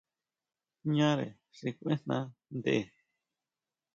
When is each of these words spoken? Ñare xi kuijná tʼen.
Ñare 0.95 1.27
xi 1.57 1.69
kuijná 1.79 2.17
tʼen. 2.63 2.87